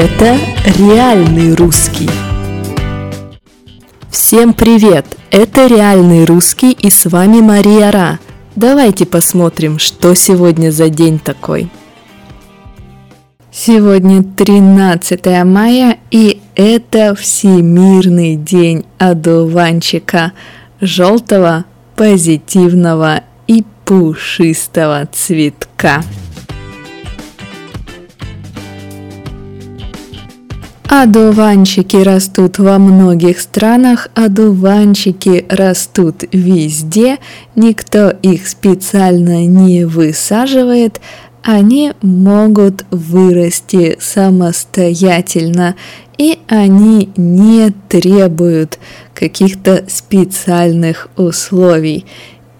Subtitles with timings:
[0.00, 0.38] Это
[0.78, 2.08] реальный русский.
[4.08, 5.04] Всем привет!
[5.32, 8.20] Это реальный русский и с вами Мария Ра.
[8.54, 11.68] Давайте посмотрим, что сегодня за день такой.
[13.50, 20.30] Сегодня 13 мая и это Всемирный день одуванчика,
[20.80, 21.64] желтого,
[21.96, 26.04] позитивного и пушистого цветка.
[30.90, 37.18] Одуванчики растут во многих странах, одуванчики растут везде,
[37.54, 41.02] никто их специально не высаживает,
[41.42, 45.76] они могут вырасти самостоятельно,
[46.16, 48.78] и они не требуют
[49.12, 52.06] каких-то специальных условий.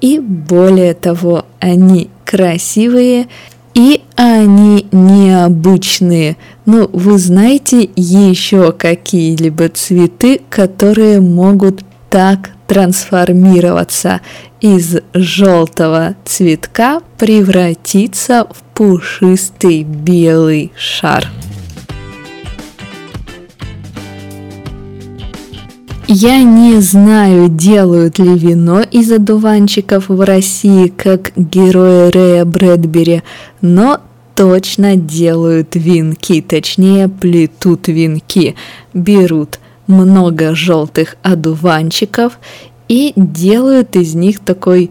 [0.03, 3.29] И более того, они красивые
[3.75, 6.37] и они необычные.
[6.67, 14.21] Ну, вы знаете еще какие-либо цветы, которые могут так трансформироваться
[14.61, 21.29] из желтого цветка превратиться в пушистый белый шар.
[26.11, 33.23] Я не знаю, делают ли вино из одуванчиков в России, как герои Рэя Брэдбери,
[33.61, 34.01] но
[34.35, 38.55] точно делают винки, точнее плетут винки.
[38.95, 42.39] Берут много желтых одуванчиков
[42.89, 44.91] и делают из них такой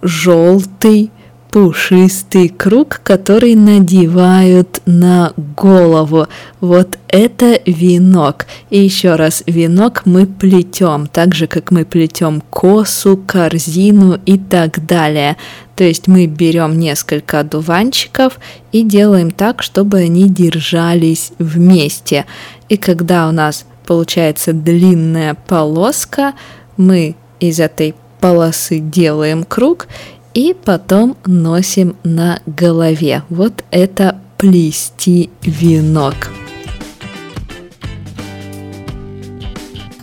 [0.00, 1.10] желтый
[1.50, 6.28] пушистый круг, который надевают на голову.
[6.60, 8.46] Вот это венок.
[8.70, 14.86] И еще раз, венок мы плетем, так же как мы плетем косу, корзину и так
[14.86, 15.36] далее.
[15.74, 18.38] То есть мы берем несколько одуванчиков
[18.70, 22.26] и делаем так, чтобы они держались вместе.
[22.68, 26.34] И когда у нас получается длинная полоска,
[26.76, 29.88] мы из этой полосы делаем круг
[30.34, 33.22] и потом носим на голове.
[33.28, 36.30] Вот это плести венок.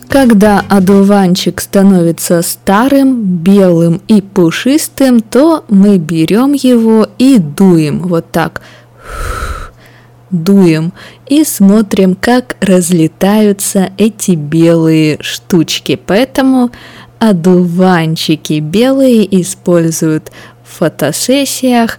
[0.08, 8.62] Когда одуванчик становится старым, белым и пушистым, то мы берем его и дуем вот так.
[10.30, 10.92] Дуем
[11.26, 16.00] и смотрим, как разлетаются эти белые штучки.
[16.04, 16.70] Поэтому
[17.18, 20.30] одуванчики белые используют
[20.64, 21.98] в фотосессиях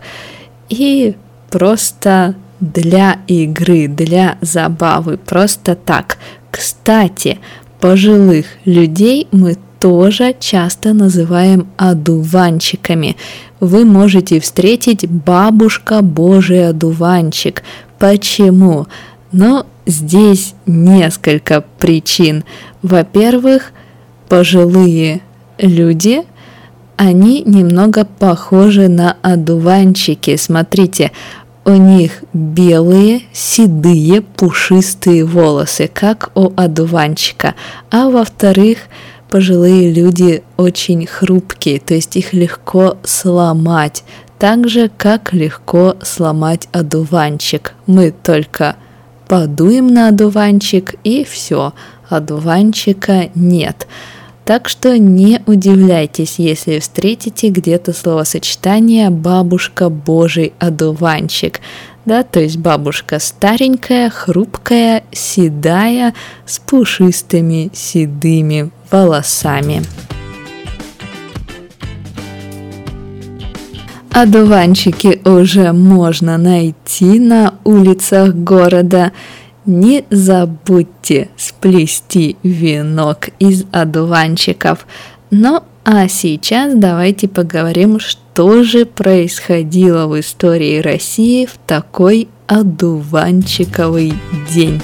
[0.69, 1.15] и
[1.49, 6.17] просто для игры, для забавы, просто так.
[6.51, 7.39] Кстати,
[7.79, 13.15] пожилых людей мы тоже часто называем одуванчиками.
[13.59, 17.63] Вы можете встретить бабушка Божий одуванчик.
[17.97, 18.87] Почему?
[19.31, 22.43] Но здесь несколько причин.
[22.81, 23.71] Во-первых,
[24.29, 25.21] пожилые
[25.57, 26.23] люди,
[26.95, 30.35] они немного похожи на одуванчики.
[30.35, 31.11] Смотрите,
[31.65, 37.55] у них белые, седые, пушистые волосы, как у одуванчика.
[37.91, 38.79] А во-вторых,
[39.29, 44.03] пожилые люди очень хрупкие, то есть их легко сломать,
[44.39, 47.73] так же, как легко сломать одуванчик.
[47.85, 48.75] Мы только
[49.27, 51.73] подуем на одуванчик и все,
[52.09, 53.87] одуванчика нет.
[54.49, 61.61] Так что не удивляйтесь, если встретите где-то словосочетание «бабушка Божий одуванчик».
[62.05, 66.15] Да, то есть бабушка старенькая, хрупкая, седая,
[66.47, 69.83] с пушистыми седыми волосами.
[74.09, 79.11] Одуванчики уже можно найти на улицах города–
[79.69, 84.85] не забудьте сплести венок из одуванчиков.
[85.29, 94.13] Ну а сейчас давайте поговорим, что же происходило в истории России в такой одуванчиковый
[94.51, 94.81] день.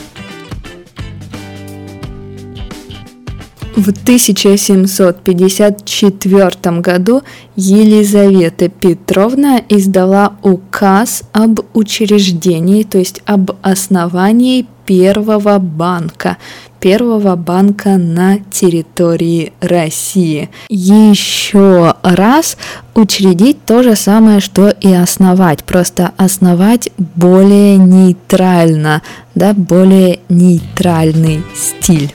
[3.75, 7.21] В 1754 году
[7.57, 16.37] Елизавета Петровна издала указ об учреждении, то есть об основании первого банка,
[16.79, 20.49] первого банка на территории России.
[20.69, 22.55] Еще раз
[22.93, 29.01] учредить то же самое, что и основать, просто основать более нейтрально,
[29.33, 32.13] да, более нейтральный стиль.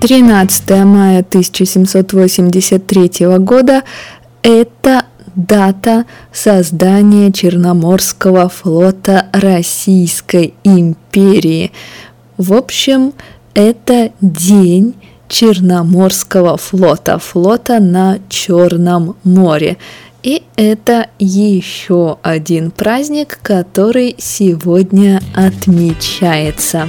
[0.00, 3.82] 13 мая 1783 года–
[4.42, 11.72] это дата создания Черноморского флота Российской империи.
[12.36, 13.12] В общем,
[13.54, 14.94] это день
[15.26, 19.78] Черноморского флота, флота на Черном море.
[20.22, 26.86] И это еще один праздник, который сегодня отмечается.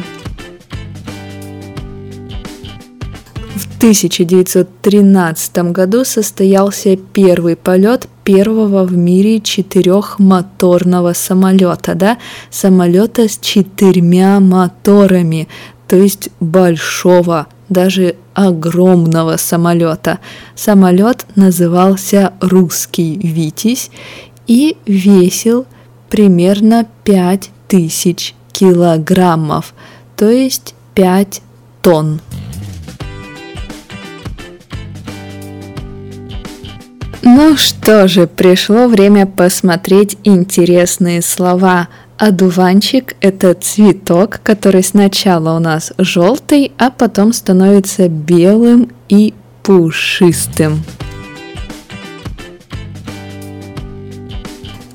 [3.79, 12.17] 1913 году состоялся первый полет первого в мире четырехмоторного самолета, да,
[12.51, 15.47] самолета с четырьмя моторами,
[15.87, 20.19] то есть большого даже огромного самолета.
[20.55, 23.91] Самолет назывался «Русский Витязь»
[24.45, 25.65] и весил
[26.09, 29.73] примерно 5000 килограммов,
[30.17, 31.41] то есть 5
[31.81, 32.19] тонн.
[37.21, 41.87] Ну что же, пришло время посмотреть интересные слова
[42.19, 49.33] Одуванчик– это цветок, который сначала у нас желтый, а потом становится белым и
[49.63, 50.83] пушистым.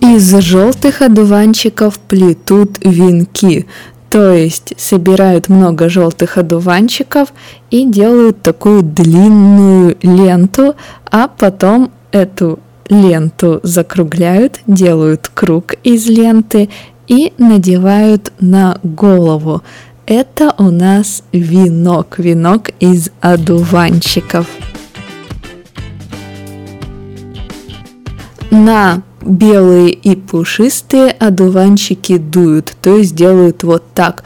[0.02, 3.66] Из желтых одуванчиков плетут венки,
[4.10, 7.32] то есть собирают много желтых одуванчиков
[7.70, 10.74] и делают такую длинную ленту,
[11.10, 16.70] а потом эту ленту закругляют, делают круг из ленты
[17.08, 19.62] и надевают на голову.
[20.06, 24.46] Это у нас венок, венок из одуванчиков.
[28.50, 34.22] На белые и пушистые одуванчики дуют, то есть делают вот так,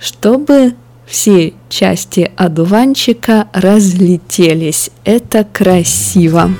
[0.00, 0.72] чтобы
[1.08, 4.90] все части одуванчика разлетелись.
[5.04, 6.50] Это красиво.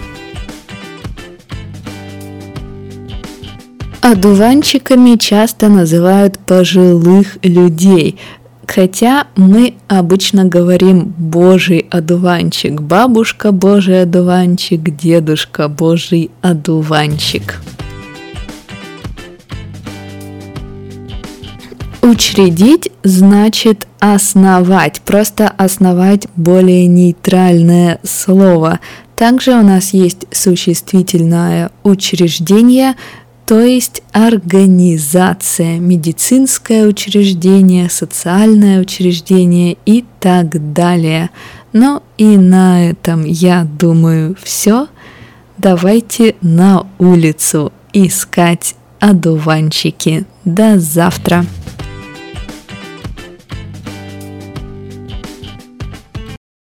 [4.00, 8.17] Одуванчиками часто называют пожилых людей,
[8.67, 17.61] хотя мы обычно говорим «божий одуванчик», «бабушка божий одуванчик», «дедушка божий одуванчик».
[22.08, 28.81] Учредить значит основать, просто основать более нейтральное слово.
[29.14, 32.94] Также у нас есть существительное учреждение,
[33.44, 41.28] то есть организация, медицинское учреждение, социальное учреждение и так далее.
[41.75, 44.87] Ну и на этом, я думаю, все.
[45.58, 50.25] Давайте на улицу искать одуванчики.
[50.46, 51.44] До завтра!